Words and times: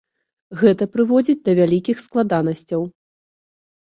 Гэта 0.61 0.83
прыводзіць 0.95 1.43
да 1.49 1.53
вялікіх 1.59 1.97
складанасцяў. 2.05 2.81